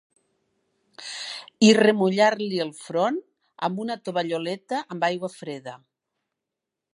[1.67, 3.19] I remullar-li el front
[3.69, 5.77] amb una tovalloleta amb aigua freda.